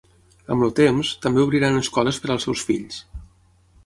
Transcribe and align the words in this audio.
Amb 0.53 0.63
el 0.67 0.71
temps, 0.77 1.11
també 1.25 1.43
obriran 1.43 1.77
escoles 1.81 2.19
per 2.23 2.31
als 2.37 2.47
seus 2.49 2.65
fills. 2.71 2.99